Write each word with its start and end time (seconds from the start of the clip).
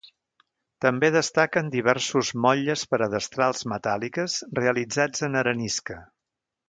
També 0.85 1.09
destaquen 1.15 1.67
diversos 1.75 2.31
motlles 2.45 2.85
per 2.95 3.01
a 3.07 3.09
destrals 3.15 3.67
metàl·liques 3.75 4.39
realitzats 4.61 5.27
en 5.29 5.43
arenisca. 5.43 6.01